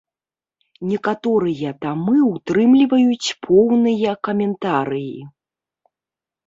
[0.93, 5.19] Некаторыя тамы ўтрымліваюць поўныя каментарыі.